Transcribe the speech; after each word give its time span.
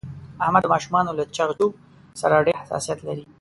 احمد 0.43 0.61
د 0.63 0.67
ماشومانو 0.73 1.17
له 1.19 1.23
چغ 1.35 1.49
چوغ 1.59 1.71
سره 2.21 2.43
ډېر 2.47 2.55
حساسیت 2.61 2.99
لري. 3.07 3.23